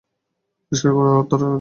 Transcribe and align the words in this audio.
পরিষ্কার 0.71 0.91
করা 0.95 1.09
যাক। 1.31 1.49